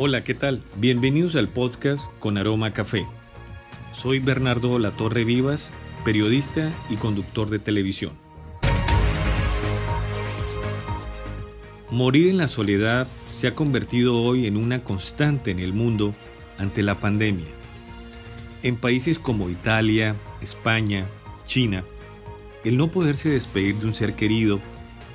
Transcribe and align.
Hola, 0.00 0.22
¿qué 0.22 0.32
tal? 0.32 0.62
Bienvenidos 0.76 1.34
al 1.34 1.48
podcast 1.48 2.08
con 2.20 2.38
Aroma 2.38 2.70
Café. 2.70 3.04
Soy 3.92 4.20
Bernardo 4.20 4.78
Latorre 4.78 5.24
Vivas, 5.24 5.72
periodista 6.04 6.70
y 6.88 6.94
conductor 6.94 7.50
de 7.50 7.58
televisión. 7.58 8.12
Morir 11.90 12.28
en 12.28 12.36
la 12.36 12.46
soledad 12.46 13.08
se 13.32 13.48
ha 13.48 13.56
convertido 13.56 14.22
hoy 14.22 14.46
en 14.46 14.56
una 14.56 14.84
constante 14.84 15.50
en 15.50 15.58
el 15.58 15.72
mundo 15.72 16.14
ante 16.58 16.84
la 16.84 17.00
pandemia. 17.00 17.48
En 18.62 18.76
países 18.76 19.18
como 19.18 19.50
Italia, 19.50 20.14
España, 20.40 21.06
China, 21.44 21.82
el 22.62 22.76
no 22.76 22.92
poderse 22.92 23.30
despedir 23.30 23.74
de 23.74 23.86
un 23.86 23.94
ser 23.94 24.14
querido 24.14 24.60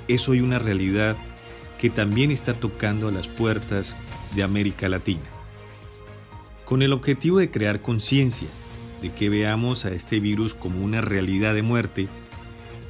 es 0.08 0.28
hoy 0.28 0.42
una 0.42 0.58
realidad 0.58 1.16
que 1.78 1.88
también 1.88 2.30
está 2.30 2.52
tocando 2.52 3.08
a 3.08 3.12
las 3.12 3.28
puertas 3.28 3.96
de 4.34 4.42
América 4.42 4.88
Latina. 4.88 5.22
Con 6.64 6.82
el 6.82 6.92
objetivo 6.92 7.38
de 7.38 7.50
crear 7.50 7.80
conciencia 7.80 8.48
de 9.02 9.12
que 9.12 9.28
veamos 9.28 9.84
a 9.84 9.90
este 9.90 10.20
virus 10.20 10.54
como 10.54 10.82
una 10.82 11.00
realidad 11.00 11.54
de 11.54 11.62
muerte, 11.62 12.08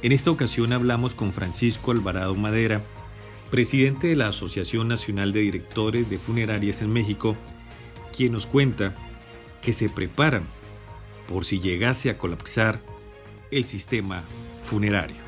en 0.01 0.11
esta 0.11 0.31
ocasión 0.31 0.71
hablamos 0.71 1.15
con 1.15 1.33
Francisco 1.33 1.91
Alvarado 1.91 2.35
Madera, 2.35 2.81
presidente 3.51 4.07
de 4.07 4.15
la 4.15 4.29
Asociación 4.29 4.87
Nacional 4.87 5.33
de 5.33 5.41
Directores 5.41 6.09
de 6.09 6.19
Funerarias 6.19 6.81
en 6.81 6.93
México, 6.93 7.35
quien 8.15 8.33
nos 8.33 8.45
cuenta 8.45 8.95
que 9.61 9.73
se 9.73 9.89
preparan 9.89 10.43
por 11.27 11.43
si 11.43 11.59
llegase 11.59 12.09
a 12.09 12.17
colapsar 12.17 12.81
el 13.51 13.65
sistema 13.65 14.23
funerario. 14.69 15.24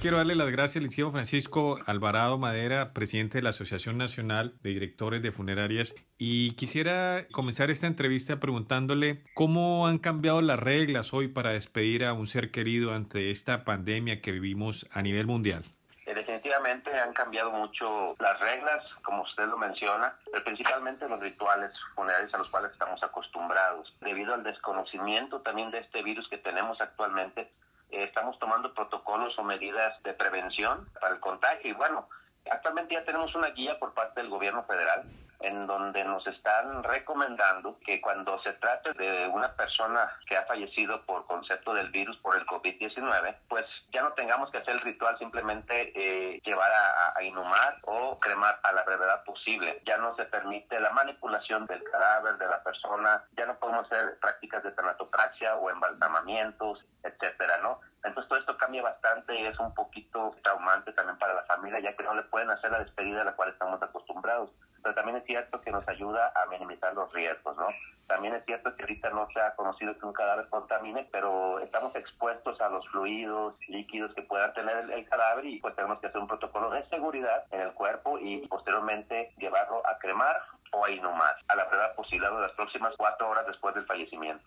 Quiero 0.00 0.16
darle 0.16 0.34
las 0.34 0.50
gracias 0.50 0.76
al 0.76 0.84
licenciado 0.84 1.12
Francisco 1.12 1.78
Alvarado 1.84 2.38
Madera, 2.38 2.94
presidente 2.94 3.36
de 3.36 3.42
la 3.42 3.50
Asociación 3.50 3.98
Nacional 3.98 4.54
de 4.62 4.70
Directores 4.70 5.20
de 5.20 5.30
Funerarias, 5.30 5.94
y 6.16 6.56
quisiera 6.56 7.26
comenzar 7.30 7.70
esta 7.70 7.86
entrevista 7.86 8.40
preguntándole 8.40 9.22
cómo 9.34 9.86
han 9.86 9.98
cambiado 9.98 10.40
las 10.40 10.58
reglas 10.58 11.12
hoy 11.12 11.28
para 11.28 11.52
despedir 11.52 12.06
a 12.06 12.14
un 12.14 12.26
ser 12.26 12.50
querido 12.50 12.94
ante 12.94 13.30
esta 13.30 13.66
pandemia 13.66 14.22
que 14.22 14.32
vivimos 14.32 14.88
a 14.90 15.02
nivel 15.02 15.26
mundial. 15.26 15.64
Eh, 16.06 16.14
definitivamente 16.14 16.98
han 16.98 17.12
cambiado 17.12 17.50
mucho 17.50 18.16
las 18.20 18.40
reglas, 18.40 18.82
como 19.02 19.24
usted 19.24 19.46
lo 19.48 19.58
menciona, 19.58 20.14
pero 20.32 20.42
principalmente 20.44 21.06
los 21.10 21.20
rituales 21.20 21.72
funerarios 21.94 22.32
a 22.32 22.38
los 22.38 22.48
cuales 22.48 22.72
estamos 22.72 23.02
acostumbrados. 23.02 23.94
Debido 24.00 24.32
al 24.32 24.44
desconocimiento 24.44 25.42
también 25.42 25.70
de 25.70 25.80
este 25.80 26.02
virus 26.02 26.26
que 26.30 26.38
tenemos 26.38 26.80
actualmente, 26.80 27.50
estamos 27.90 28.38
tomando 28.38 28.72
protocolos 28.74 29.38
o 29.38 29.42
medidas 29.42 30.02
de 30.02 30.12
prevención 30.14 30.88
para 31.00 31.14
el 31.14 31.20
contagio. 31.20 31.70
Y 31.70 31.74
bueno, 31.74 32.08
actualmente 32.50 32.94
ya 32.94 33.04
tenemos 33.04 33.34
una 33.34 33.50
guía 33.50 33.78
por 33.78 33.94
parte 33.94 34.20
del 34.20 34.30
gobierno 34.30 34.64
federal 34.64 35.04
en 35.40 35.66
donde 35.66 36.04
nos 36.04 36.26
están 36.26 36.82
recomendando 36.82 37.78
que 37.84 38.00
cuando 38.00 38.40
se 38.42 38.52
trate 38.54 38.92
de 38.92 39.28
una 39.28 39.52
persona 39.54 40.10
que 40.26 40.36
ha 40.36 40.44
fallecido 40.44 41.04
por 41.06 41.26
concepto 41.26 41.74
del 41.74 41.90
virus 41.90 42.16
por 42.18 42.36
el 42.36 42.46
COVID-19, 42.46 43.36
pues 43.48 43.64
ya 43.92 44.02
no 44.02 44.12
tengamos 44.12 44.50
que 44.50 44.58
hacer 44.58 44.74
el 44.74 44.80
ritual 44.80 45.18
simplemente 45.18 45.92
eh, 45.94 46.40
llevar 46.44 46.70
a, 46.70 47.18
a, 47.18 47.22
inhumar 47.22 47.78
o 47.82 48.18
cremar 48.20 48.60
a 48.62 48.72
la 48.72 48.82
brevedad 48.84 49.24
posible. 49.24 49.80
Ya 49.86 49.96
no 49.96 50.14
se 50.16 50.24
permite 50.26 50.78
la 50.78 50.90
manipulación 50.90 51.66
del 51.66 51.82
cadáver 51.84 52.36
de 52.36 52.46
la 52.46 52.62
persona, 52.62 53.24
ya 53.36 53.46
no 53.46 53.58
podemos 53.58 53.86
hacer 53.86 54.18
prácticas 54.20 54.62
de 54.62 54.72
tanatopraxia 54.72 55.56
o 55.56 55.70
embalsamamientos, 55.70 56.84
etcétera, 57.02 57.58
¿no? 57.62 57.80
Entonces 58.04 58.28
todo 58.28 58.38
esto 58.38 58.56
cambia 58.56 58.82
bastante 58.82 59.38
y 59.38 59.46
es 59.46 59.58
un 59.58 59.74
poquito 59.74 60.34
traumante 60.42 60.92
también 60.92 61.18
para 61.18 61.34
la 61.34 61.42
familia, 61.44 61.80
ya 61.80 61.96
que 61.96 62.02
no 62.02 62.14
le 62.14 62.22
pueden 62.24 62.50
hacer 62.50 62.70
la 62.70 62.80
despedida 62.80 63.22
a 63.22 63.24
la 63.24 63.32
cual 63.32 63.50
estamos 63.50 63.82
acostumbrados 63.82 64.50
pero 64.82 64.94
también 64.94 65.16
es 65.16 65.24
cierto 65.24 65.60
que 65.60 65.70
nos 65.70 65.86
ayuda 65.88 66.32
a 66.34 66.46
minimizar 66.46 66.94
los 66.94 67.12
riesgos, 67.12 67.56
¿no? 67.56 67.66
También 68.06 68.34
es 68.34 68.44
cierto 68.44 68.74
que 68.74 68.82
ahorita 68.82 69.10
no 69.10 69.28
se 69.32 69.40
ha 69.40 69.54
conocido 69.54 69.96
que 69.96 70.04
un 70.04 70.12
cadáver 70.12 70.48
contamine, 70.48 71.08
pero 71.12 71.60
estamos 71.60 71.94
expuestos 71.94 72.60
a 72.60 72.68
los 72.68 72.86
fluidos, 72.88 73.54
líquidos 73.68 74.12
que 74.14 74.22
puedan 74.22 74.52
tener 74.52 74.90
el, 74.90 75.08
cadáver 75.08 75.46
y 75.46 75.60
pues 75.60 75.76
tenemos 75.76 76.00
que 76.00 76.08
hacer 76.08 76.20
un 76.20 76.26
protocolo 76.26 76.70
de 76.70 76.84
seguridad 76.86 77.44
en 77.52 77.60
el 77.60 77.72
cuerpo 77.72 78.18
y 78.18 78.46
posteriormente 78.48 79.32
llevarlo 79.38 79.86
a 79.86 79.98
cremar 79.98 80.36
o 80.72 80.84
a 80.84 80.90
inhumar 80.90 81.36
a 81.48 81.56
la 81.56 81.64
brevedad 81.64 81.94
posible 81.94 82.28
de 82.28 82.40
las 82.40 82.52
próximas 82.52 82.94
cuatro 82.96 83.28
horas 83.28 83.46
después 83.46 83.74
del 83.74 83.86
fallecimiento. 83.86 84.44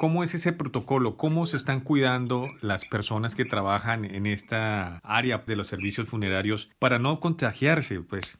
¿Cómo 0.00 0.24
es 0.24 0.32
ese 0.32 0.54
protocolo? 0.54 1.18
¿Cómo 1.18 1.44
se 1.44 1.58
están 1.58 1.80
cuidando 1.80 2.48
las 2.62 2.86
personas 2.86 3.34
que 3.34 3.44
trabajan 3.44 4.06
en 4.06 4.24
esta 4.24 4.98
área 5.02 5.42
de 5.46 5.56
los 5.56 5.66
servicios 5.66 6.08
funerarios 6.08 6.70
para 6.78 6.98
no 6.98 7.20
contagiarse? 7.20 8.00
Pues 8.00 8.38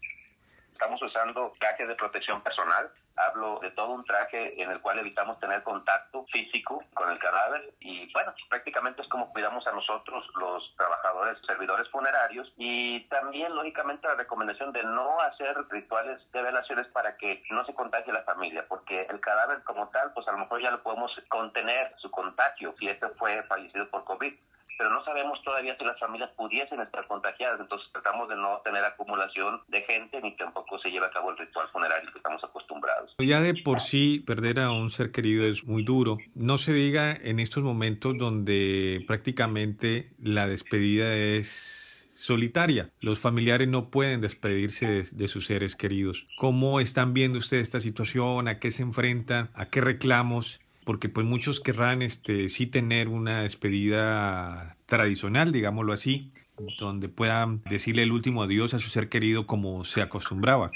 usando 1.20 1.52
trajes 1.58 1.86
de 1.86 1.94
protección 1.94 2.42
personal. 2.42 2.90
Hablo 3.16 3.58
de 3.60 3.70
todo 3.72 3.92
un 3.92 4.04
traje 4.04 4.62
en 4.62 4.70
el 4.70 4.80
cual 4.80 4.98
evitamos 4.98 5.38
tener 5.40 5.62
contacto 5.62 6.24
físico 6.32 6.82
con 6.94 7.10
el 7.10 7.18
cadáver 7.18 7.74
y 7.80 8.10
bueno, 8.14 8.32
prácticamente 8.48 9.02
es 9.02 9.08
como 9.08 9.30
cuidamos 9.30 9.66
a 9.66 9.72
nosotros 9.72 10.24
los 10.36 10.74
trabajadores, 10.76 11.36
servidores 11.46 11.88
funerarios 11.90 12.50
y 12.56 13.00
también 13.08 13.54
lógicamente 13.54 14.08
la 14.08 14.14
recomendación 14.14 14.72
de 14.72 14.82
no 14.84 15.20
hacer 15.20 15.54
rituales 15.68 16.18
de 16.32 16.42
velaciones 16.42 16.86
para 16.88 17.16
que 17.16 17.42
no 17.50 17.64
se 17.66 17.74
contagie 17.74 18.12
la 18.12 18.22
familia, 18.22 18.64
porque 18.66 19.02
el 19.10 19.20
cadáver 19.20 19.62
como 19.64 19.88
tal, 19.88 20.12
pues 20.14 20.26
a 20.28 20.32
lo 20.32 20.38
mejor 20.38 20.62
ya 20.62 20.70
lo 20.70 20.82
podemos 20.82 21.12
contener 21.28 21.92
su 21.98 22.10
contagio 22.10 22.74
si 22.78 22.88
este 22.88 23.08
fue 23.10 23.42
fallecido 23.42 23.90
por 23.90 24.04
COVID 24.04 24.32
pero 24.78 24.90
no 24.90 25.04
sabemos 25.04 25.42
todavía 25.42 25.76
si 25.78 25.84
las 25.84 25.98
familias 25.98 26.30
pudiesen 26.36 26.80
estar 26.80 27.06
contagiadas, 27.06 27.60
entonces 27.60 27.88
tratamos 27.92 28.28
de 28.28 28.36
no 28.36 28.60
tener 28.64 28.84
acumulación 28.84 29.60
de 29.68 29.82
gente 29.82 30.20
ni 30.22 30.36
tampoco 30.36 30.78
se 30.78 30.90
lleva 30.90 31.06
a 31.06 31.10
cabo 31.10 31.30
el 31.30 31.38
ritual 31.38 31.68
funerario 31.72 32.10
que 32.12 32.18
estamos 32.18 32.42
acostumbrados. 32.42 33.14
Ya 33.18 33.40
de 33.40 33.54
por 33.54 33.80
sí 33.80 34.22
perder 34.26 34.60
a 34.60 34.70
un 34.70 34.90
ser 34.90 35.12
querido 35.12 35.44
es 35.44 35.64
muy 35.64 35.82
duro, 35.82 36.18
no 36.34 36.58
se 36.58 36.72
diga 36.72 37.12
en 37.12 37.40
estos 37.40 37.62
momentos 37.62 38.16
donde 38.18 39.04
prácticamente 39.06 40.10
la 40.18 40.46
despedida 40.46 41.14
es 41.14 42.08
solitaria. 42.14 42.90
Los 43.00 43.18
familiares 43.18 43.68
no 43.68 43.90
pueden 43.90 44.20
despedirse 44.20 44.86
de, 44.86 45.06
de, 45.10 45.28
sus 45.28 45.46
seres 45.46 45.74
queridos. 45.74 46.26
¿Cómo 46.36 46.78
están 46.80 47.14
viendo 47.14 47.38
ustedes 47.38 47.62
esta 47.62 47.80
situación? 47.80 48.46
¿A 48.46 48.58
qué 48.58 48.70
se 48.70 48.82
enfrentan? 48.82 49.50
¿A 49.54 49.66
qué 49.66 49.80
reclamos? 49.80 50.60
Porque 50.84 51.08
pues 51.08 51.26
muchos 51.26 51.60
querrán 51.60 52.02
este 52.02 52.48
sí 52.48 52.66
tener 52.66 53.08
una 53.08 53.42
despedida 53.42 54.76
tradicional, 54.86 55.52
digámoslo 55.52 55.92
así, 55.92 56.30
donde 56.78 57.08
puedan 57.08 57.62
decirle 57.64 58.02
el 58.02 58.12
último 58.12 58.42
adiós 58.42 58.74
a 58.74 58.78
su 58.78 58.88
ser 58.88 59.08
querido 59.08 59.46
como 59.46 59.84
se 59.84 60.02
acostumbraba. 60.02 60.70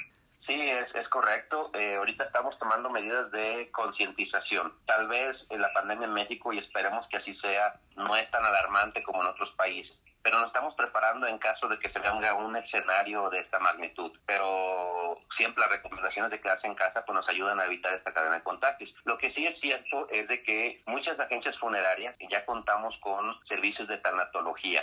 Sí, 0.47 0.60
es, 0.60 0.94
es 0.94 1.09
correcto. 1.09 1.70
Eh, 1.75 1.97
ahorita 1.97 2.25
estamos 2.25 2.59
tomando 2.59 2.91
medidas 2.91 3.31
de 3.32 3.70
concientización. 3.72 4.72
Tal 4.87 5.09
vez 5.09 5.37
en 5.50 5.60
la 5.60 5.72
pandemia 5.72 6.06
en 6.06 6.14
México, 6.14 6.53
y 6.53 6.59
esperemos 6.59 7.06
que 7.09 7.16
así 7.16 7.34
sea, 7.37 7.81
no 7.97 8.14
es 8.16 8.31
tan 8.31 8.44
alarmante 8.44 9.03
como 9.03 9.22
en 9.22 9.28
otros 9.28 9.50
países 9.56 9.94
pero 10.24 10.38
nos 10.38 10.46
estamos 10.46 10.74
preparando 10.74 11.26
en 11.26 11.36
caso 11.36 11.68
de 11.68 11.78
que 11.78 11.90
se 11.90 11.98
venga 11.98 12.32
un 12.32 12.56
escenario 12.56 13.28
de 13.28 13.40
esta 13.40 13.58
magnitud. 13.58 14.10
Pero 14.24 15.20
siempre 15.36 15.60
las 15.60 15.70
recomendaciones 15.70 16.30
de 16.30 16.40
quedarse 16.40 16.66
en 16.66 16.74
casa 16.74 17.04
pues 17.04 17.14
nos 17.14 17.28
ayudan 17.28 17.60
a 17.60 17.66
evitar 17.66 17.92
esta 17.92 18.14
cadena 18.14 18.36
de 18.36 18.42
contagios. 18.42 18.90
Lo 19.04 19.18
que 19.18 19.32
sí 19.34 19.46
es 19.46 19.60
cierto 19.60 20.08
es 20.08 20.26
de 20.26 20.42
que 20.42 20.82
muchas 20.86 21.20
agencias 21.20 21.58
funerarias 21.58 22.16
ya 22.30 22.44
contamos 22.46 22.96
con 23.00 23.38
servicios 23.46 23.86
de 23.86 23.98
tanatología 23.98 24.82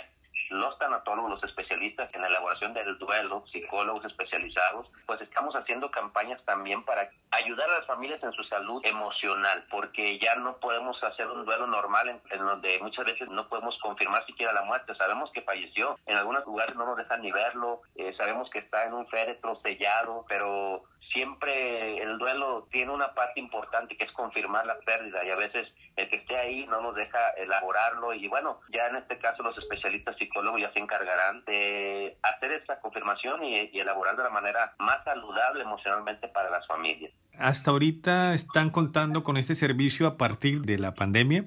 los 0.52 0.78
tanatólogos, 0.78 1.30
los 1.30 1.44
especialistas 1.44 2.12
en 2.14 2.24
elaboración 2.24 2.74
del 2.74 2.98
duelo, 2.98 3.44
psicólogos 3.50 4.04
especializados, 4.04 4.86
pues 5.06 5.20
estamos 5.20 5.54
haciendo 5.54 5.90
campañas 5.90 6.40
también 6.44 6.84
para 6.84 7.10
ayudar 7.30 7.68
a 7.70 7.78
las 7.78 7.86
familias 7.86 8.22
en 8.22 8.32
su 8.32 8.44
salud 8.44 8.84
emocional, 8.84 9.64
porque 9.70 10.18
ya 10.18 10.36
no 10.36 10.56
podemos 10.58 11.02
hacer 11.02 11.26
un 11.26 11.44
duelo 11.44 11.66
normal 11.66 12.08
en, 12.08 12.20
en 12.30 12.38
donde 12.44 12.78
muchas 12.80 13.04
veces 13.04 13.28
no 13.28 13.48
podemos 13.48 13.78
confirmar 13.80 14.24
siquiera 14.26 14.52
la 14.52 14.64
muerte. 14.64 14.94
Sabemos 14.94 15.30
que 15.32 15.42
falleció, 15.42 15.98
en 16.06 16.16
algunos 16.16 16.44
lugares 16.44 16.76
no 16.76 16.86
nos 16.86 16.96
dejan 16.96 17.22
ni 17.22 17.32
verlo, 17.32 17.82
eh, 17.96 18.14
sabemos 18.16 18.48
que 18.50 18.60
está 18.60 18.84
en 18.84 18.94
un 18.94 19.06
féretro 19.08 19.60
sellado, 19.62 20.24
pero 20.28 20.84
siempre 21.12 22.02
el 22.02 22.18
duelo 22.18 22.68
tiene 22.70 22.92
una 22.92 23.14
parte 23.14 23.40
importante 23.40 23.96
que 23.96 24.04
es 24.04 24.12
confirmar 24.12 24.66
la 24.66 24.78
pérdida 24.80 25.24
y 25.24 25.30
a 25.30 25.36
veces 25.36 25.68
el 25.96 26.08
que 26.08 26.16
esté 26.16 26.36
ahí 26.36 26.66
no 26.66 26.80
nos 26.80 26.94
deja 26.94 27.30
elaborarlo 27.36 28.12
y 28.14 28.26
bueno, 28.28 28.60
ya 28.70 28.86
en 28.86 28.96
este 28.96 29.18
caso 29.18 29.42
los 29.42 29.56
especialistas 29.58 30.16
psicólogos 30.16 30.60
ya 30.60 30.72
se 30.72 30.78
encargarán 30.78 31.44
de 31.44 32.16
hacer 32.22 32.52
esa 32.52 32.80
confirmación 32.80 33.44
y, 33.44 33.70
y 33.72 33.80
elaborar 33.80 34.16
de 34.16 34.24
la 34.24 34.30
manera 34.30 34.74
más 34.78 35.04
saludable 35.04 35.62
emocionalmente 35.62 36.28
para 36.28 36.50
las 36.50 36.66
familias. 36.66 37.12
¿Hasta 37.38 37.70
ahorita 37.70 38.34
están 38.34 38.70
contando 38.70 39.22
con 39.22 39.36
este 39.36 39.54
servicio 39.54 40.06
a 40.06 40.16
partir 40.16 40.62
de 40.62 40.78
la 40.78 40.94
pandemia? 40.94 41.44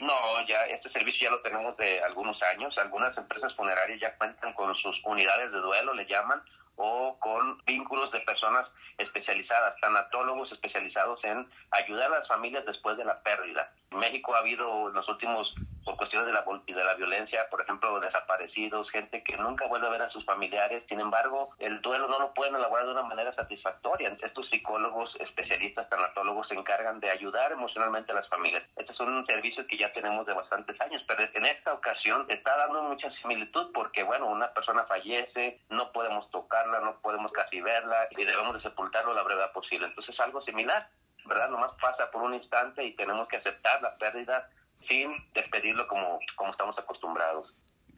No, 0.00 0.46
ya 0.48 0.64
este 0.66 0.90
servicio 0.90 1.28
ya 1.28 1.30
lo 1.30 1.42
tenemos 1.42 1.76
de 1.76 2.02
algunos 2.02 2.36
años. 2.42 2.76
Algunas 2.78 3.16
empresas 3.16 3.54
funerarias 3.54 4.00
ya 4.00 4.16
cuentan 4.16 4.52
con 4.54 4.74
sus 4.74 5.00
unidades 5.04 5.52
de 5.52 5.58
duelo, 5.58 5.94
le 5.94 6.06
llaman, 6.06 6.42
o 6.76 7.18
con 7.18 7.58
vínculos 7.64 8.10
de 8.12 8.20
personas 8.20 8.66
especializadas, 8.98 9.78
tanatólogos 9.80 10.50
especializados 10.52 11.22
en 11.24 11.48
ayudar 11.70 12.12
a 12.12 12.18
las 12.18 12.28
familias 12.28 12.64
después 12.66 12.96
de 12.96 13.04
la 13.04 13.22
pérdida. 13.22 13.72
En 13.90 13.98
México 13.98 14.34
ha 14.34 14.38
habido 14.38 14.88
en 14.88 14.94
los 14.94 15.08
últimos 15.08 15.54
por 15.84 15.96
cuestiones 15.96 16.26
de 16.26 16.32
la, 16.32 16.42
de 16.42 16.96
violencia, 16.96 17.48
por 17.50 17.60
ejemplo, 17.60 17.98
desaparecidos, 18.00 18.90
gente 18.90 19.22
que 19.22 19.36
nunca 19.36 19.66
vuelve 19.66 19.86
a 19.86 19.90
ver 19.90 20.02
a 20.02 20.10
sus 20.10 20.24
familiares. 20.24 20.84
Sin 20.88 21.00
embargo, 21.00 21.50
el 21.58 21.80
duelo 21.80 22.08
no 22.08 22.18
lo 22.18 22.34
pueden 22.34 22.54
elaborar 22.54 22.86
de 22.86 22.92
una 22.92 23.02
manera 23.02 23.34
satisfactoria. 23.34 24.16
Estos 24.22 24.48
psicólogos, 24.48 25.14
especialistas, 25.20 25.88
tanatólogos 25.88 26.48
se 26.48 26.54
encargan 26.54 27.00
de 27.00 27.10
ayudar 27.10 27.52
emocionalmente 27.52 28.12
a 28.12 28.16
las 28.16 28.28
familias. 28.28 28.62
Este 28.76 28.92
es 28.92 29.00
un 29.00 29.26
servicio 29.26 29.66
que 29.66 29.78
ya 29.78 29.92
tenemos 29.92 30.26
de 30.26 30.34
bastantes 30.34 30.80
años, 30.80 31.02
pero 31.06 31.24
en 31.34 31.46
esta 31.46 31.72
ocasión 31.72 32.26
está 32.28 32.56
dando 32.56 32.82
mucha 32.82 33.10
similitud 33.20 33.72
porque, 33.72 34.02
bueno, 34.02 34.26
una 34.26 34.52
persona 34.52 34.84
fallece, 34.84 35.60
no 35.68 35.90
podemos 35.92 36.30
tocarla, 36.52 36.80
no 36.80 37.00
podemos 37.00 37.32
casi 37.32 37.60
verla 37.60 38.08
y 38.10 38.24
debemos 38.24 38.54
de 38.54 38.60
sepultarlo 38.60 39.14
la 39.14 39.22
brevedad 39.22 39.52
posible. 39.52 39.86
Entonces, 39.86 40.18
algo 40.20 40.42
similar, 40.42 40.88
¿verdad? 41.26 41.50
Nomás 41.50 41.72
pasa 41.80 42.10
por 42.10 42.22
un 42.22 42.34
instante 42.34 42.84
y 42.84 42.94
tenemos 42.94 43.28
que 43.28 43.38
aceptar 43.38 43.80
la 43.82 43.96
pérdida 43.96 44.48
sin 44.88 45.10
despedirlo 45.34 45.86
como, 45.88 46.18
como 46.36 46.50
estamos 46.50 46.78
acostumbrados. 46.78 47.48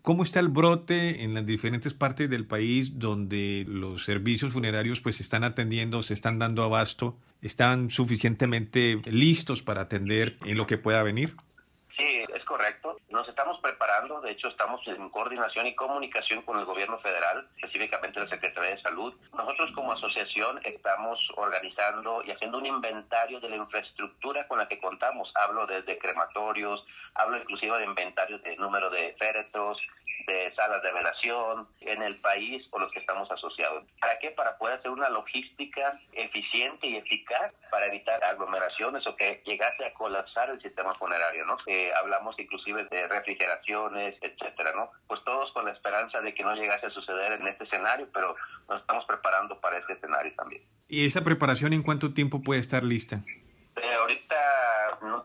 ¿Cómo 0.03 0.23
está 0.23 0.39
el 0.39 0.49
brote 0.49 1.25
en 1.25 1.33
las 1.33 1.47
diferentes 1.47 1.95
partes 1.95 2.29
del 2.29 2.47
país 2.47 2.99
donde 2.99 3.65
los 3.67 4.05
servicios 4.05 4.53
funerarios 4.53 5.01
pues 5.01 5.21
están 5.21 5.45
atendiendo, 5.45 6.03
se 6.03 6.13
están 6.13 6.39
dando 6.39 6.63
abasto, 6.63 7.17
están 7.41 7.91
suficientemente 7.91 9.01
listos 9.07 9.63
para 9.63 9.83
atender 9.83 10.37
en 10.45 10.59
lo 10.59 10.67
que 10.67 10.77
pueda 10.77 11.03
venir? 11.03 11.35
Correcto. 12.45 12.99
Nos 13.11 13.29
estamos 13.29 13.59
preparando, 13.61 14.21
de 14.21 14.33
hecho 14.33 14.49
estamos 14.49 14.87
en 14.87 15.09
coordinación 15.09 15.67
y 15.67 15.75
comunicación 15.75 16.43
con 16.43 16.59
el 16.59 16.65
gobierno 16.65 16.99
federal, 16.99 17.49
específicamente 17.57 18.21
la 18.21 18.29
Secretaría 18.29 18.71
de 18.71 18.83
Salud. 18.83 19.15
Nosotros 19.35 19.71
como 19.75 19.93
asociación 19.93 20.61
estamos 20.65 21.19
organizando 21.37 22.23
y 22.23 22.31
haciendo 22.31 22.59
un 22.59 22.67
inventario 22.67 23.41
de 23.41 23.49
la 23.49 23.57
infraestructura 23.57 24.47
con 24.47 24.59
la 24.59 24.69
que 24.69 24.79
contamos. 24.79 25.33
Hablo 25.35 25.67
desde 25.67 25.99
crematorios, 25.99 26.85
hablo 27.15 27.39
inclusive 27.39 27.79
de 27.79 27.85
inventarios 27.85 28.43
de 28.43 28.57
número 28.57 28.91
de 28.91 29.15
féretros, 29.19 29.79
de 30.27 30.55
salas 30.55 30.83
de 30.83 30.93
velación 30.93 31.69
en 31.81 32.03
el 32.03 32.21
país 32.21 32.67
o 32.71 32.79
los 32.79 32.91
que 32.93 33.01
estamos 33.01 33.31
asociados. 33.31 33.85
¿Para 34.01 34.19
qué? 34.19 34.31
Para 34.31 34.57
poder 34.59 34.79
hacer 34.79 34.91
una 34.91 35.09
logística 35.09 36.01
eficiente 36.13 36.87
y 36.87 36.97
eficaz 36.97 37.53
para 37.71 37.87
evitar 37.87 38.23
aglomeraciones 38.25 39.07
o 39.07 39.17
que 39.17 39.43
llegase 39.45 39.85
a 39.85 39.95
colapsar 39.95 40.51
el 40.51 40.61
sistema 40.63 40.95
funerario, 40.95 41.45
¿no? 41.45 41.57
Eh, 41.67 41.93
hablamos 41.95 42.39
inclusive 42.39 42.85
de 42.85 43.09
refrigeraciones, 43.09 44.17
etcétera, 44.21 44.73
¿no? 44.75 44.91
Pues 45.07 45.23
todos 45.25 45.53
con 45.53 45.65
la 45.65 45.73
esperanza 45.73 46.21
de 46.21 46.35
que 46.35 46.43
no 46.43 46.55
llegase 46.55 46.87
a 46.87 46.91
suceder 46.91 47.33
en 47.33 47.47
este 47.47 47.65
escenario, 47.65 48.09
pero 48.13 48.37
nos 48.69 48.81
estamos 48.81 49.05
preparando 49.07 49.61
para 49.61 49.79
este 49.79 49.95
escenario 49.95 50.33
también. 50.37 50.63
¿Y 50.89 51.07
esa 51.07 51.23
preparación 51.23 51.73
en 51.73 51.83
cuánto 51.83 52.15
tiempo 52.15 52.43
puede 52.43 52.61
estar 52.61 52.85
lista? 52.85 53.23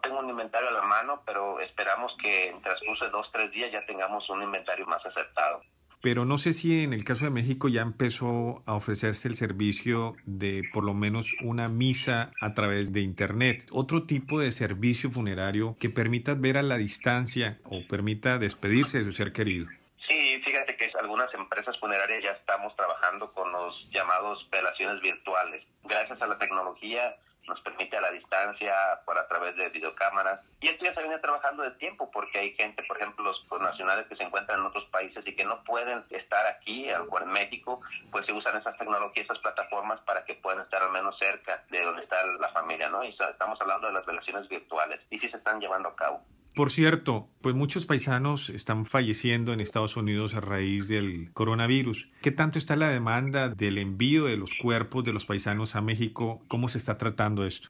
Tengo 0.09 0.21
un 0.21 0.29
inventario 0.31 0.69
a 0.69 0.71
la 0.71 0.81
mano, 0.81 1.21
pero 1.23 1.59
esperamos 1.59 2.11
que 2.19 2.47
en 2.47 2.59
transcurso 2.63 3.05
de 3.05 3.11
dos, 3.11 3.29
tres 3.31 3.51
días 3.51 3.71
ya 3.71 3.85
tengamos 3.85 4.27
un 4.31 4.41
inventario 4.41 4.87
más 4.87 5.05
acertado. 5.05 5.61
Pero 6.01 6.25
no 6.25 6.39
sé 6.39 6.53
si 6.53 6.83
en 6.83 6.93
el 6.93 7.03
caso 7.03 7.25
de 7.25 7.29
México 7.29 7.67
ya 7.67 7.83
empezó 7.83 8.63
a 8.65 8.73
ofrecerse 8.73 9.27
el 9.27 9.35
servicio 9.35 10.15
de 10.25 10.63
por 10.73 10.83
lo 10.83 10.95
menos 10.95 11.35
una 11.43 11.67
misa 11.67 12.31
a 12.41 12.55
través 12.55 12.91
de 12.91 13.01
Internet. 13.01 13.67
Otro 13.71 14.07
tipo 14.07 14.39
de 14.39 14.51
servicio 14.51 15.11
funerario 15.11 15.75
que 15.79 15.91
permita 15.91 16.33
ver 16.33 16.57
a 16.57 16.63
la 16.63 16.77
distancia 16.77 17.59
o 17.65 17.85
permita 17.87 18.39
despedirse 18.39 18.97
de 18.97 19.03
su 19.03 19.11
ser 19.11 19.31
querido. 19.31 19.67
Sí, 20.07 20.41
fíjate 20.43 20.75
que 20.75 20.91
algunas 20.99 21.31
empresas 21.35 21.77
funerarias 21.77 22.23
ya 22.23 22.31
estamos 22.31 22.75
trabajando 22.75 23.31
con 23.31 23.51
los 23.51 23.91
llamados 23.91 24.43
velaciones 24.49 25.03
virtuales. 25.03 25.63
Gracias 25.83 26.19
a 26.19 26.25
la 26.25 26.39
tecnología 26.39 27.15
nos 27.49 27.59
permite 27.61 27.97
a 27.97 28.01
la 28.01 28.11
distancia, 28.11 28.73
por 29.05 29.17
a 29.17 29.27
través 29.27 29.55
de 29.55 29.69
videocámaras. 29.69 30.39
Y 30.61 30.69
esto 30.69 30.85
ya 30.85 30.93
se 30.93 31.01
viene 31.01 31.19
trabajando 31.19 31.63
de 31.63 31.71
tiempo 31.71 32.09
porque 32.11 32.39
hay 32.39 32.53
gente, 32.53 32.83
por 32.83 32.97
ejemplo, 32.97 33.25
los, 33.25 33.61
nacionales 33.61 34.07
que 34.07 34.15
se 34.15 34.23
encuentran 34.23 34.59
en 34.59 34.65
otros 34.65 34.85
países 34.85 35.25
y 35.27 35.35
que 35.35 35.43
no 35.43 35.63
pueden 35.63 36.03
estar 36.09 36.45
aquí 36.47 36.89
o 36.91 37.19
en 37.19 37.29
México, 37.29 37.81
pues 38.11 38.25
se 38.25 38.33
usan 38.33 38.57
esas 38.57 38.77
tecnologías, 38.77 39.25
esas 39.25 39.39
plataformas 39.39 39.99
para 40.01 40.23
que 40.23 40.35
puedan 40.35 40.61
estar 40.61 40.81
al 40.81 40.91
menos 40.91 41.17
cerca 41.17 41.63
de 41.69 41.83
donde 41.83 42.03
está 42.03 42.25
la 42.39 42.49
familia, 42.49 42.89
¿no? 42.89 43.03
Y 43.03 43.09
estamos 43.09 43.59
hablando 43.59 43.87
de 43.87 43.93
las 43.93 44.05
relaciones 44.05 44.47
virtuales 44.47 45.01
y 45.09 45.19
sí 45.19 45.29
se 45.29 45.37
están 45.37 45.59
llevando 45.59 45.89
a 45.89 45.95
cabo. 45.95 46.21
Por 46.55 46.71
cierto, 46.71 47.29
pues 47.41 47.55
muchos 47.55 47.85
paisanos 47.85 48.49
están 48.49 48.85
falleciendo 48.85 49.53
en 49.53 49.61
Estados 49.61 49.95
Unidos 49.95 50.33
a 50.33 50.41
raíz 50.41 50.87
del 50.87 51.31
coronavirus. 51.33 52.09
¿Qué 52.21 52.31
tanto 52.31 52.59
está 52.59 52.75
la 52.75 52.89
demanda 52.89 53.49
del 53.49 53.77
envío 53.77 54.25
de 54.25 54.35
los 54.35 54.53
cuerpos 54.55 55.05
de 55.05 55.13
los 55.13 55.25
paisanos 55.25 55.75
a 55.75 55.81
México? 55.81 56.41
¿Cómo 56.47 56.67
se 56.67 56.77
está 56.77 56.97
tratando 56.97 57.45
esto? 57.45 57.69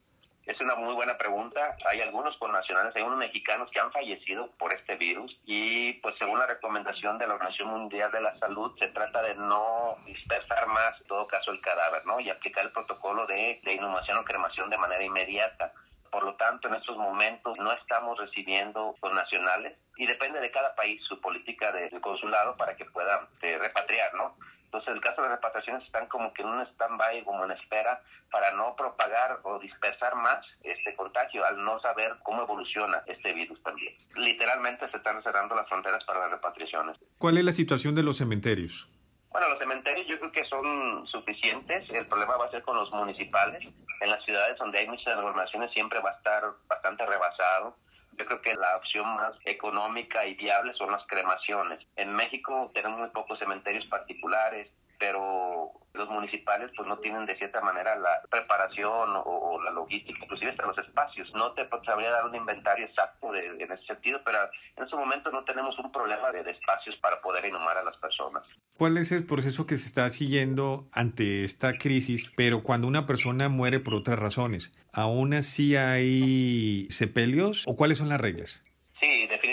Es 0.49 0.59
una 0.61 0.73
muy 0.73 0.95
buena 0.95 1.15
pregunta. 1.15 1.77
Hay 1.87 2.01
algunos 2.01 2.35
connacionales, 2.37 2.95
hay 2.95 3.03
unos 3.03 3.19
mexicanos 3.19 3.69
que 3.71 3.79
han 3.79 3.91
fallecido 3.91 4.49
por 4.57 4.73
este 4.73 4.95
virus 4.95 5.37
y 5.45 5.93
pues 6.01 6.15
según 6.17 6.39
la 6.39 6.47
recomendación 6.47 7.19
de 7.19 7.27
la 7.27 7.35
Organización 7.35 7.69
Mundial 7.69 8.11
de 8.11 8.21
la 8.21 8.35
Salud 8.39 8.71
se 8.79 8.87
trata 8.87 9.21
de 9.21 9.35
no 9.35 9.97
dispersar 10.07 10.65
más, 10.67 10.99
en 10.99 11.07
todo 11.07 11.27
caso, 11.27 11.51
el 11.51 11.61
cadáver, 11.61 12.03
¿no? 12.07 12.19
Y 12.19 12.31
aplicar 12.31 12.65
el 12.65 12.71
protocolo 12.71 13.27
de, 13.27 13.61
de 13.63 13.73
inhumación 13.75 14.17
o 14.17 14.23
cremación 14.23 14.71
de 14.71 14.77
manera 14.79 15.03
inmediata. 15.03 15.71
Por 16.11 16.23
lo 16.23 16.35
tanto, 16.35 16.67
en 16.67 16.75
estos 16.75 16.97
momentos 16.97 17.57
no 17.57 17.71
estamos 17.71 18.17
recibiendo 18.17 18.95
los 19.01 19.13
nacionales 19.13 19.77
y 19.97 20.05
depende 20.05 20.39
de 20.39 20.51
cada 20.51 20.75
país 20.75 21.01
su 21.07 21.19
política 21.19 21.71
de, 21.71 21.89
consulado 22.01 22.55
para 22.57 22.75
que 22.75 22.85
puedan 22.85 23.27
eh, 23.41 23.57
repatriar, 23.57 24.13
¿no? 24.15 24.35
Entonces, 24.69 24.93
el 24.93 25.01
caso 25.01 25.23
de 25.23 25.29
repatriaciones 25.29 25.83
están 25.83 26.05
como 26.07 26.31
que 26.31 26.43
en 26.43 26.49
un 26.49 26.61
stand-by, 26.61 27.23
como 27.23 27.43
en 27.43 27.51
espera, 27.51 28.03
para 28.29 28.51
no 28.53 28.75
propagar 28.75 29.39
o 29.41 29.57
dispersar 29.57 30.13
más 30.13 30.45
este 30.61 30.95
contagio, 30.95 31.43
al 31.43 31.63
no 31.63 31.79
saber 31.79 32.17
cómo 32.21 32.43
evoluciona 32.43 33.01
este 33.07 33.33
virus 33.33 33.61
también. 33.63 33.95
Literalmente 34.15 34.87
se 34.91 34.97
están 34.97 35.23
cerrando 35.23 35.55
las 35.55 35.67
fronteras 35.67 36.03
para 36.05 36.19
las 36.19 36.31
repatriaciones. 36.31 36.97
¿Cuál 37.17 37.39
es 37.39 37.45
la 37.45 37.51
situación 37.51 37.95
de 37.95 38.03
los 38.03 38.17
cementerios? 38.17 38.87
Bueno, 39.31 39.49
los 39.49 39.57
cementerios 39.57 40.07
yo 40.07 40.19
creo 40.19 40.31
que 40.31 40.45
son 40.45 41.07
suficientes. 41.07 41.89
El 41.89 42.05
problema 42.05 42.37
va 42.37 42.45
a 42.45 42.51
ser 42.51 42.61
con 42.61 42.75
los 42.75 42.91
municipales. 42.93 43.67
En 44.01 44.09
las 44.09 44.23
ciudades 44.23 44.57
donde 44.57 44.79
hay 44.79 44.87
muchas 44.87 45.07
aglomeraciones 45.07 45.71
siempre 45.71 45.99
va 45.99 46.11
a 46.11 46.17
estar 46.17 46.43
bastante 46.67 47.05
rebasado. 47.05 47.75
Yo 48.17 48.25
creo 48.25 48.41
que 48.41 48.55
la 48.55 48.75
opción 48.77 49.07
más 49.15 49.33
económica 49.45 50.25
y 50.25 50.35
viable 50.35 50.73
son 50.73 50.91
las 50.91 51.05
cremaciones. 51.07 51.79
En 51.95 52.13
México 52.13 52.71
tenemos 52.73 52.99
muy 52.99 53.09
pocos 53.09 53.39
cementerios 53.39 53.85
particulares, 53.85 54.69
pero 54.97 55.71
los 55.99 56.09
municipales 56.09 56.71
pues 56.75 56.87
no 56.87 56.97
tienen 56.99 57.25
de 57.25 57.37
cierta 57.37 57.61
manera 57.61 57.95
la 57.95 58.21
preparación 58.29 59.09
o, 59.25 59.61
la 59.63 59.71
logística, 59.71 60.17
inclusive 60.23 60.51
hasta 60.51 60.65
los 60.65 60.77
espacios. 60.77 61.31
No 61.35 61.51
te 61.51 61.67
sabría 61.85 62.11
dar 62.11 62.25
un 62.25 62.35
inventario 62.35 62.85
exacto 62.85 63.35
en 63.35 63.71
ese 63.71 63.85
sentido, 63.85 64.19
pero 64.23 64.39
en 64.77 64.83
este 64.83 64.95
momento 64.95 65.29
no 65.31 65.43
tenemos 65.43 65.77
un 65.77 65.91
problema 65.91 66.31
de, 66.31 66.43
de 66.43 66.51
espacios 66.51 66.95
para 66.97 67.21
poder 67.21 67.45
inhumar 67.45 67.77
a 67.77 67.83
las 67.83 67.97
personas. 67.97 68.43
¿Cuál 68.73 68.97
es 68.97 69.11
el 69.11 69.25
proceso 69.25 69.67
que 69.67 69.75
se 69.75 69.87
está 69.87 70.09
siguiendo 70.09 70.87
ante 70.93 71.43
esta 71.43 71.73
crisis, 71.73 72.31
pero 72.37 72.63
cuando 72.63 72.87
una 72.87 73.05
persona 73.05 73.49
muere 73.49 73.79
por 73.81 73.93
otras 73.93 74.17
razones? 74.17 74.73
¿Aún 74.93 75.33
así 75.33 75.75
hay 75.75 76.87
sepelios 76.89 77.67
o 77.67 77.75
cuáles 77.75 77.97
son 77.97 78.07
las 78.07 78.21
reglas? 78.21 78.63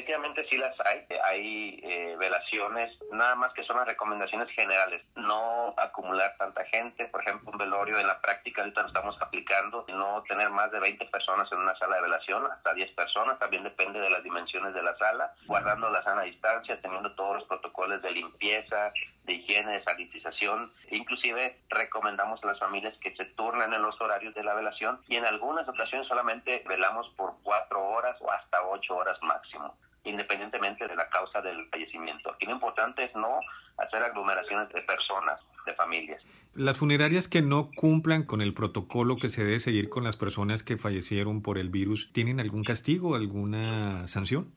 Sí, 0.06 0.12
definitivamente 0.12 0.46
sí 0.48 0.56
las 0.56 0.74
hay. 0.86 1.04
Hay 1.24 1.80
eh, 1.82 2.16
velaciones, 2.16 2.96
nada 3.10 3.34
más 3.34 3.52
que 3.54 3.64
son 3.64 3.76
las 3.76 3.88
recomendaciones 3.88 4.48
generales. 4.50 5.02
No 5.16 5.74
acumular 5.76 6.36
tanta 6.38 6.64
gente. 6.66 7.06
Por 7.06 7.22
ejemplo, 7.22 7.50
un 7.50 7.58
velorio 7.58 7.98
en 7.98 8.06
la 8.06 8.20
práctica 8.20 8.62
ahorita 8.62 8.82
lo 8.82 8.86
estamos 8.88 9.20
aplicando. 9.20 9.84
No 9.88 10.22
tener 10.28 10.50
más 10.50 10.70
de 10.70 10.78
20 10.78 11.06
personas 11.06 11.50
en 11.50 11.58
una 11.58 11.76
sala 11.76 11.96
de 11.96 12.02
velación, 12.02 12.46
hasta 12.46 12.74
10 12.74 12.92
personas. 12.92 13.38
También 13.40 13.64
depende 13.64 13.98
de 13.98 14.10
las 14.10 14.22
dimensiones 14.22 14.74
de 14.74 14.82
la 14.82 14.96
sala. 14.96 15.32
Guardando 15.46 15.90
la 15.90 16.02
sana 16.04 16.22
distancia, 16.22 16.80
teniendo 16.80 17.12
todos 17.16 17.36
los 17.36 17.44
protocolos 17.44 18.00
de 18.02 18.12
limpieza, 18.12 18.92
de 19.26 19.34
higiene, 19.34 19.72
de 19.72 19.84
sanitización. 19.84 20.72
Inclusive 20.90 21.58
recomendamos 21.68 22.42
a 22.42 22.46
las 22.46 22.58
familias 22.58 22.96
que 22.98 23.14
se 23.16 23.24
turnen 23.24 23.72
en 23.72 23.82
los 23.82 24.00
horarios 24.00 24.34
de 24.34 24.44
la 24.44 24.54
velación 24.54 25.00
y 25.08 25.16
en 25.16 25.26
algunas 25.26 25.68
ocasiones 25.68 26.06
solamente 26.08 26.64
velamos 26.66 27.08
por 27.16 27.34
cuatro 27.42 27.84
horas 27.84 28.16
o 28.20 28.30
hasta 28.30 28.62
ocho 28.62 28.96
horas 28.96 29.18
máximo 29.22 29.76
independientemente 30.06 30.86
de 30.86 30.96
la 30.96 31.08
causa 31.08 31.40
del 31.42 31.68
fallecimiento. 31.68 32.30
Aquí 32.30 32.46
lo 32.46 32.52
importante 32.52 33.04
es 33.04 33.14
no 33.14 33.40
hacer 33.76 34.02
aglomeraciones 34.02 34.68
de 34.72 34.80
personas, 34.82 35.40
de 35.66 35.74
familias. 35.74 36.22
Las 36.54 36.78
funerarias 36.78 37.28
que 37.28 37.42
no 37.42 37.70
cumplan 37.74 38.22
con 38.22 38.40
el 38.40 38.54
protocolo 38.54 39.16
que 39.16 39.28
se 39.28 39.44
debe 39.44 39.60
seguir 39.60 39.90
con 39.90 40.04
las 40.04 40.16
personas 40.16 40.62
que 40.62 40.78
fallecieron 40.78 41.42
por 41.42 41.58
el 41.58 41.68
virus, 41.68 42.12
¿tienen 42.12 42.40
algún 42.40 42.64
castigo, 42.64 43.14
alguna 43.14 44.06
sanción? 44.06 44.54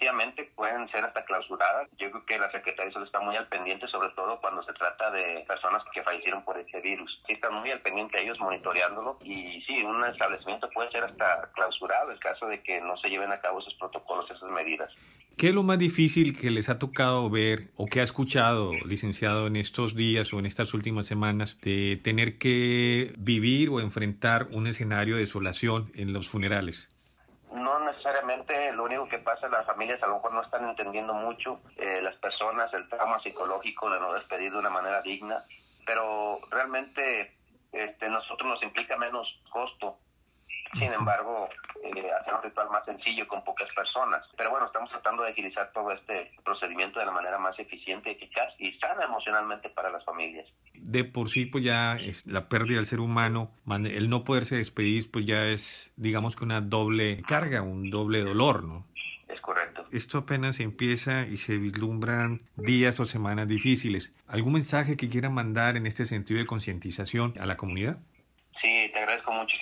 Definitivamente 0.00 0.50
pueden 0.56 0.88
ser 0.88 1.04
hasta 1.04 1.22
clausuradas. 1.26 1.86
Yo 1.98 2.10
creo 2.10 2.24
que 2.24 2.38
la 2.38 2.50
Secretaría 2.50 2.98
de 2.98 3.04
está 3.04 3.20
muy 3.20 3.36
al 3.36 3.48
pendiente, 3.48 3.86
sobre 3.88 4.08
todo 4.10 4.40
cuando 4.40 4.62
se 4.62 4.72
trata 4.72 5.10
de 5.10 5.44
personas 5.46 5.82
que 5.92 6.02
fallecieron 6.02 6.42
por 6.42 6.58
este 6.58 6.80
virus. 6.80 7.20
Sí, 7.26 7.34
están 7.34 7.52
muy 7.52 7.70
al 7.70 7.82
pendiente 7.82 8.22
ellos 8.22 8.40
monitoreándolo 8.40 9.18
y 9.22 9.60
sí, 9.66 9.82
un 9.82 10.02
establecimiento 10.06 10.70
puede 10.70 10.90
ser 10.90 11.04
hasta 11.04 11.50
clausurado 11.52 12.12
en 12.12 12.18
caso 12.18 12.46
de 12.46 12.62
que 12.62 12.80
no 12.80 12.96
se 12.96 13.10
lleven 13.10 13.30
a 13.30 13.42
cabo 13.42 13.60
esos 13.60 13.74
protocolos, 13.74 14.30
esas 14.30 14.50
medidas. 14.50 14.90
¿Qué 15.36 15.48
es 15.48 15.54
lo 15.54 15.62
más 15.62 15.78
difícil 15.78 16.38
que 16.38 16.50
les 16.50 16.70
ha 16.70 16.78
tocado 16.78 17.28
ver 17.28 17.68
o 17.76 17.84
que 17.84 18.00
ha 18.00 18.04
escuchado, 18.04 18.72
licenciado, 18.86 19.48
en 19.48 19.56
estos 19.56 19.94
días 19.94 20.32
o 20.32 20.38
en 20.38 20.46
estas 20.46 20.72
últimas 20.72 21.04
semanas 21.04 21.60
de 21.60 22.00
tener 22.02 22.38
que 22.38 23.12
vivir 23.18 23.68
o 23.68 23.80
enfrentar 23.80 24.48
un 24.50 24.66
escenario 24.66 25.16
de 25.16 25.22
desolación 25.22 25.92
en 25.94 26.14
los 26.14 26.28
funerales? 26.28 26.88
No 27.52 27.80
necesariamente 27.80 28.30
sé, 28.50 28.72
lo 28.72 28.78
único 28.90 29.08
que 29.08 29.18
pasa, 29.18 29.48
las 29.48 29.66
familias 29.66 30.02
a 30.02 30.06
lo 30.06 30.16
mejor 30.16 30.32
no 30.32 30.42
están 30.42 30.68
entendiendo 30.68 31.14
mucho, 31.14 31.60
eh, 31.76 32.00
las 32.02 32.16
personas, 32.16 32.72
el 32.74 32.88
trauma 32.88 33.20
psicológico 33.22 33.88
de 33.90 34.00
no 34.00 34.12
despedir 34.14 34.52
de 34.52 34.58
una 34.58 34.70
manera 34.70 35.00
digna, 35.02 35.44
pero 35.86 36.40
realmente 36.50 37.36
este, 37.72 38.08
nosotros 38.08 38.48
nos 38.48 38.62
implica 38.62 38.96
menos 38.96 39.26
costo 39.50 39.98
sin 40.74 40.92
embargo, 40.92 41.48
eh, 41.82 42.10
hacer 42.20 42.34
un 42.34 42.42
ritual 42.42 42.70
más 42.70 42.84
sencillo 42.84 43.26
con 43.26 43.42
pocas 43.44 43.68
personas. 43.74 44.24
Pero 44.36 44.50
bueno, 44.50 44.66
estamos 44.66 44.90
tratando 44.90 45.22
de 45.22 45.30
agilizar 45.30 45.72
todo 45.72 45.90
este 45.92 46.32
procedimiento 46.44 47.00
de 47.00 47.06
la 47.06 47.12
manera 47.12 47.38
más 47.38 47.58
eficiente, 47.58 48.12
eficaz 48.12 48.54
y 48.58 48.72
sana 48.78 49.04
emocionalmente 49.04 49.70
para 49.70 49.90
las 49.90 50.04
familias. 50.04 50.46
De 50.74 51.04
por 51.04 51.28
sí, 51.28 51.46
pues 51.46 51.64
ya 51.64 51.96
es 51.96 52.26
la 52.26 52.48
pérdida 52.48 52.76
del 52.76 52.86
ser 52.86 53.00
humano, 53.00 53.50
el 53.68 54.08
no 54.08 54.24
poderse 54.24 54.56
despedir, 54.56 55.10
pues 55.10 55.26
ya 55.26 55.46
es, 55.46 55.92
digamos 55.96 56.36
que 56.36 56.44
una 56.44 56.60
doble 56.60 57.22
carga, 57.22 57.62
un 57.62 57.90
doble 57.90 58.20
dolor, 58.20 58.64
¿no? 58.64 58.86
Es 59.28 59.40
correcto. 59.40 59.86
Esto 59.92 60.18
apenas 60.18 60.60
empieza 60.60 61.26
y 61.26 61.38
se 61.38 61.58
vislumbran 61.58 62.42
días 62.56 62.98
o 63.00 63.04
semanas 63.04 63.48
difíciles. 63.48 64.14
¿Algún 64.26 64.54
mensaje 64.54 64.96
que 64.96 65.08
quieran 65.08 65.34
mandar 65.34 65.76
en 65.76 65.86
este 65.86 66.04
sentido 66.06 66.38
de 66.40 66.46
concientización 66.46 67.34
a 67.40 67.46
la 67.46 67.56
comunidad? 67.56 67.98
Sí, 68.60 68.90
te 68.92 68.98
agradezco 68.98 69.32
mucho 69.32 69.56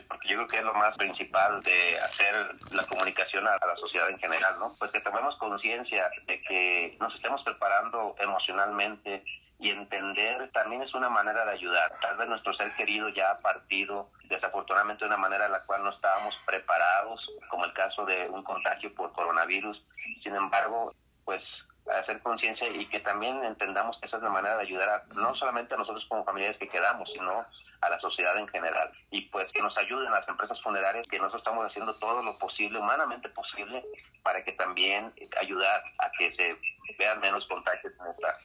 porque 0.00 0.28
yo 0.28 0.36
creo 0.36 0.48
que 0.48 0.58
es 0.58 0.64
lo 0.64 0.74
más 0.74 0.96
principal 0.96 1.62
de 1.62 1.98
hacer 1.98 2.54
la 2.72 2.84
comunicación 2.84 3.46
a, 3.46 3.52
la 3.52 3.76
sociedad 3.76 4.08
en 4.10 4.18
general, 4.18 4.58
¿no? 4.58 4.74
Pues 4.78 4.90
que 4.90 5.00
tomemos 5.00 5.36
conciencia 5.36 6.10
de 6.26 6.40
que 6.42 6.96
nos 7.00 7.14
estemos 7.14 7.42
preparando 7.42 8.14
emocionalmente 8.18 9.24
y 9.58 9.70
entender 9.70 10.50
también 10.52 10.82
es 10.82 10.92
una 10.94 11.08
manera 11.08 11.44
de 11.44 11.52
ayudar. 11.52 11.92
Tal 12.00 12.16
vez 12.16 12.28
nuestro 12.28 12.52
ser 12.54 12.74
querido 12.74 13.08
ya 13.10 13.30
ha 13.30 13.38
partido 13.38 14.10
desafortunadamente 14.24 15.04
de 15.04 15.08
una 15.08 15.16
manera 15.16 15.46
en 15.46 15.52
la 15.52 15.62
cual 15.62 15.84
no 15.84 15.90
estábamos 15.90 16.34
preparados, 16.46 17.24
como 17.48 17.64
el 17.64 17.72
caso 17.72 18.04
de 18.04 18.28
un 18.28 18.42
contagio 18.42 18.92
por 18.94 19.12
coronavirus. 19.12 19.80
Sin 20.22 20.34
embargo, 20.34 20.92
pues 21.24 21.42
hacer 21.90 22.20
conciencia 22.22 22.68
y 22.68 22.86
que 22.86 23.00
también 23.00 23.42
entendamos 23.44 23.96
que 23.98 24.06
esa 24.06 24.16
es 24.16 24.22
la 24.22 24.30
manera 24.30 24.56
de 24.56 24.62
ayudar 24.62 24.88
a, 24.88 25.14
no 25.14 25.34
solamente 25.34 25.74
a 25.74 25.78
nosotros 25.78 26.04
como 26.08 26.24
familiares 26.24 26.58
que 26.58 26.68
quedamos, 26.68 27.10
sino 27.12 27.44
a 27.82 27.90
la 27.90 28.00
sociedad 28.00 28.36
en 28.38 28.48
general. 28.48 28.90
Y 29.10 29.22
pues 29.22 29.50
que 29.52 29.60
nos 29.60 29.76
ayuden 29.76 30.10
las 30.10 30.26
empresas 30.28 30.60
funerarias, 30.62 31.06
que 31.08 31.18
nosotros 31.18 31.42
estamos 31.42 31.66
haciendo 31.66 31.94
todo 31.96 32.22
lo 32.22 32.38
posible, 32.38 32.78
humanamente 32.78 33.28
posible, 33.28 33.84
para 34.22 34.42
que 34.42 34.52
también 34.52 35.12
ayudar 35.40 35.82
a 35.98 36.10
que 36.12 36.34
se 36.36 36.56
vean 36.98 37.20
menos 37.20 37.46
contagios 37.46 37.92
en 38.00 38.06
esta, 38.10 38.38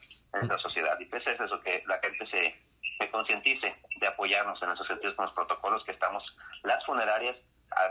en 0.54 0.58
sociedad. 0.58 0.98
Y 0.98 1.06
pues 1.06 1.26
es 1.26 1.40
eso, 1.40 1.60
que 1.60 1.82
la 1.86 1.98
gente 2.00 2.26
se, 2.26 2.54
se 2.98 3.10
concientice 3.10 3.74
de 3.96 4.06
apoyarnos 4.06 4.60
en 4.62 4.70
esos 4.72 4.86
sentidos 4.86 5.14
con 5.14 5.26
los 5.26 5.34
protocolos 5.34 5.84
que 5.84 5.92
estamos 5.92 6.24
las 6.64 6.84
funerarias 6.84 7.36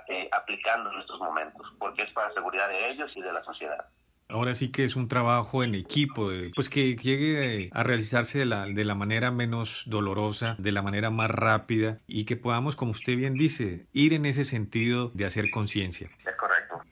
eh, 0.07 0.27
aplicando 0.31 0.91
en 0.91 0.99
estos 0.99 1.19
momentos, 1.19 1.65
porque 1.79 2.03
es 2.03 2.11
para 2.11 2.27
la 2.27 2.33
seguridad 2.33 2.67
de 2.67 2.89
ellos 2.89 3.11
y 3.15 3.21
de 3.21 3.31
la 3.31 3.43
sociedad. 3.43 3.85
Ahora 4.29 4.53
sí 4.55 4.69
que 4.69 4.83
es 4.83 4.97
un 4.97 5.07
trabajo 5.07 5.63
en 5.63 5.73
equipo, 5.73 6.29
pues 6.53 6.69
que 6.69 6.95
llegue 6.95 7.69
a 7.71 7.83
realizarse 7.83 8.39
de 8.39 8.45
la, 8.45 8.65
de 8.65 8.83
la 8.83 8.93
manera 8.93 9.31
menos 9.31 9.83
dolorosa, 9.85 10.55
de 10.59 10.73
la 10.73 10.81
manera 10.81 11.09
más 11.09 11.31
rápida 11.31 12.01
y 12.07 12.25
que 12.25 12.35
podamos, 12.35 12.75
como 12.75 12.91
usted 12.91 13.15
bien 13.15 13.35
dice, 13.35 13.87
ir 13.93 14.11
en 14.11 14.25
ese 14.25 14.43
sentido 14.43 15.11
de 15.13 15.25
hacer 15.25 15.49
conciencia. 15.49 16.09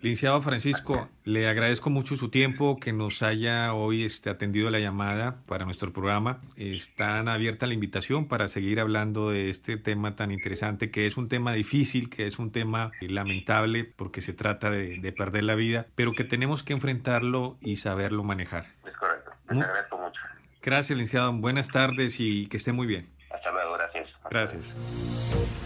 Licenciado 0.06 0.40
Francisco, 0.40 1.10
le 1.24 1.48
agradezco 1.50 1.90
mucho 1.90 2.16
su 2.16 2.30
tiempo 2.30 2.78
que 2.80 2.94
nos 2.94 3.24
haya 3.24 3.74
hoy 3.74 4.04
este, 4.04 4.30
atendido 4.30 4.70
la 4.70 4.78
llamada 4.78 5.38
para 5.48 5.66
nuestro 5.66 5.92
programa. 5.94 6.38
Está 6.58 7.18
abierta 7.22 7.66
la 7.66 7.74
invitación 7.74 8.28
para 8.28 8.48
seguir 8.48 8.80
hablando 8.80 9.32
de 9.32 9.50
este 9.50 9.78
tema 9.78 10.16
tan 10.16 10.30
interesante, 10.30 10.92
que 10.92 11.08
es 11.08 11.18
un 11.18 11.28
tema 11.28 11.54
difícil, 11.54 12.12
que 12.12 12.28
es 12.28 12.38
un 12.38 12.52
tema 12.52 12.92
lamentable 13.02 13.84
porque 13.84 14.22
se 14.22 14.34
trata 14.34 14.70
de, 14.70 15.00
de 15.00 15.12
perder 15.12 15.44
la 15.44 15.56
vida, 15.56 15.88
pero 15.96 16.12
que 16.12 16.24
tenemos 16.24 16.62
que 16.62 16.74
enfrentarlo 16.74 17.58
y 17.60 17.78
saberlo 17.78 18.24
manejar. 18.24 18.68
Es 18.88 18.96
correcto. 18.98 19.32
Les 19.50 19.64
agradezco 19.64 19.98
mucho. 19.98 20.22
Gracias, 20.62 20.96
licenciado. 20.96 21.34
Buenas 21.34 21.70
tardes 21.70 22.20
y 22.20 22.46
que 22.46 22.58
esté 22.58 22.74
muy 22.74 22.86
bien. 22.86 23.10
Hasta 23.32 23.52
luego. 23.52 23.74
Gracias. 23.74 24.10
Gracias. 24.30 25.65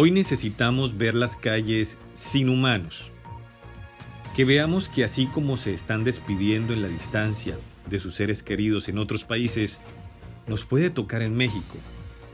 Hoy 0.00 0.12
necesitamos 0.12 0.96
ver 0.96 1.16
las 1.16 1.36
calles 1.36 1.98
sin 2.14 2.50
humanos. 2.50 3.10
Que 4.36 4.44
veamos 4.44 4.88
que 4.88 5.02
así 5.02 5.26
como 5.26 5.56
se 5.56 5.74
están 5.74 6.04
despidiendo 6.04 6.72
en 6.72 6.82
la 6.82 6.86
distancia 6.86 7.58
de 7.90 7.98
sus 7.98 8.14
seres 8.14 8.44
queridos 8.44 8.88
en 8.88 8.98
otros 8.98 9.24
países, 9.24 9.80
nos 10.46 10.64
puede 10.64 10.90
tocar 10.90 11.22
en 11.22 11.36
México 11.36 11.78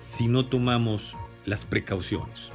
si 0.03 0.29
no 0.29 0.45
tomamos 0.45 1.17
las 1.47 1.65
precauciones. 1.65 2.51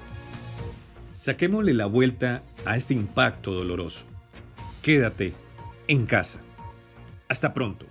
Saquémosle 1.09 1.73
la 1.73 1.87
vuelta 1.87 2.43
a 2.63 2.77
este 2.77 2.93
impacto 2.93 3.51
doloroso. 3.51 4.05
Quédate 4.83 5.33
en 5.87 6.05
casa. 6.05 6.39
Hasta 7.27 7.55
pronto. 7.55 7.87